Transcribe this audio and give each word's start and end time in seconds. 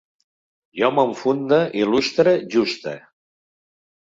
Jo 0.79 0.87
m'enfunde, 0.99 1.59
il·lustre, 1.83 2.35
juste 2.57 2.97